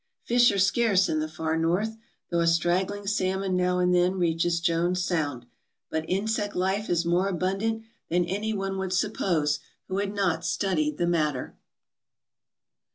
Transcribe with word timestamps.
Fish 0.23 0.51
are 0.51 0.57
scarce 0.57 1.07
in 1.07 1.19
the 1.19 1.27
far 1.27 1.55
North, 1.55 1.95
though 2.31 2.39
a 2.39 2.47
straggling 2.47 3.05
salmon 3.05 3.55
now 3.55 3.77
and 3.77 3.93
then 3.93 4.15
reaches 4.17 4.59
Jones 4.59 5.03
Sound; 5.05 5.45
but 5.91 6.09
insect 6.09 6.55
life 6.55 6.89
is 6.89 7.05
more 7.05 7.31
abun 7.31 7.59
dant 7.59 7.83
than 8.09 8.25
any 8.25 8.51
one 8.51 8.79
would 8.79 8.93
suppose 8.93 9.59
who 9.87 9.99
had 9.99 10.15
not 10.15 10.43
studied 10.43 10.97
the 10.97 11.05
matter. 11.05 11.55